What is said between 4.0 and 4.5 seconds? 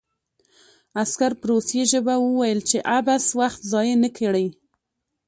نه کړي